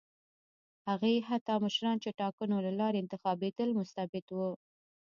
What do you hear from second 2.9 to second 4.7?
انتخابېدل مستبد وو.